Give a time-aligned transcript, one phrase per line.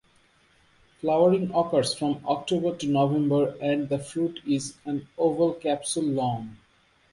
[0.99, 6.57] Flowering occurs from October to November and the fruit is an oval capsule long.